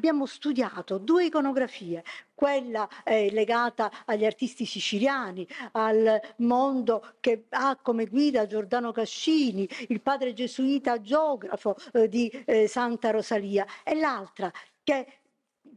[0.00, 2.02] Abbiamo studiato due iconografie,
[2.34, 10.00] quella eh, legata agli artisti siciliani, al mondo che ha come guida Giordano Cascini, il
[10.00, 14.50] padre gesuita geografo eh, di eh, Santa Rosalia, e l'altra
[14.82, 15.18] che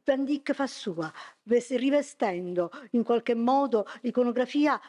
[0.06, 1.12] Van Dyck fa sua,
[1.44, 4.80] ves- rivestendo in qualche modo l'iconografia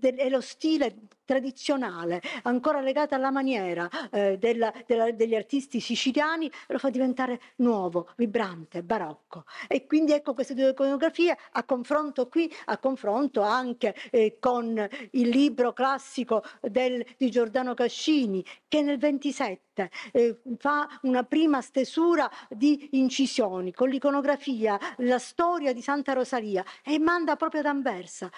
[0.00, 6.78] e lo stile tradizionale, ancora legata alla maniera eh, della- della- degli artisti siciliani, lo
[6.78, 9.44] fa diventare nuovo, vibrante, barocco.
[9.68, 15.28] E quindi ecco queste due iconografie a confronto qui, a confronto anche eh, con il
[15.28, 22.88] libro classico del- di Giordano Cascini, che nel 27 eh, fa una prima stesura di
[22.92, 28.30] incisioni con l'iconografia, la storia di Santa Rosalia e manda proprio ad Anversa.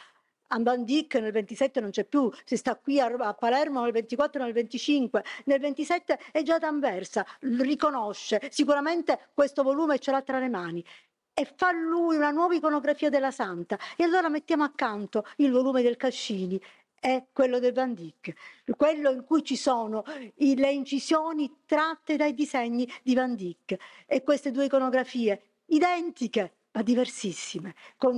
[0.54, 3.90] A Van Dyck nel 27 non c'è più, si sta qui a, a Palermo nel
[3.90, 10.22] 24 nel 25, nel 27 è già ad Anversa, riconosce, sicuramente questo volume ce l'ha
[10.22, 10.84] tra le mani
[11.34, 13.76] e fa lui una nuova iconografia della Santa.
[13.96, 16.60] E allora mettiamo accanto il volume del Cascini
[17.00, 18.32] e quello del Van Dyck,
[18.76, 20.04] quello in cui ci sono
[20.36, 23.76] le incisioni tratte dai disegni di Van Dyck
[24.06, 27.74] e queste due iconografie identiche ma diversissime,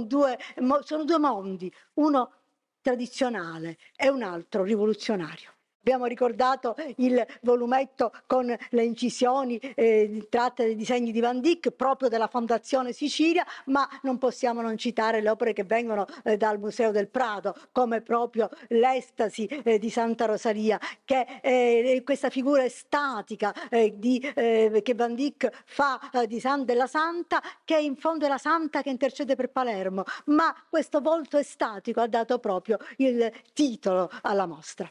[0.06, 0.38] due,
[0.82, 2.32] sono due mondi, uno
[2.80, 5.55] tradizionale e un altro rivoluzionario.
[5.86, 12.08] Abbiamo ricordato il volumetto con le incisioni eh, tratte dai disegni di Van Dyck proprio
[12.08, 16.90] della Fondazione Sicilia, ma non possiamo non citare le opere che vengono eh, dal Museo
[16.90, 23.94] del Prado, come proprio l'Estasi eh, di Santa Rosalia, che eh, questa figura estatica eh,
[23.96, 26.00] di, eh, che Van Dyck fa
[26.40, 31.00] San- della Santa, che in fondo è la Santa che intercede per Palermo, ma questo
[31.00, 34.90] volto estatico ha dato proprio il titolo alla mostra.